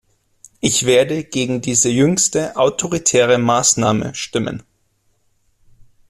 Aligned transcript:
Ich 0.61 0.87
werde 0.87 1.23
gegen 1.23 1.61
diese 1.61 1.89
jüngste 1.89 2.57
autoritäre 2.57 3.37
Maßnahme 3.37 4.15
stimmen. 4.15 4.63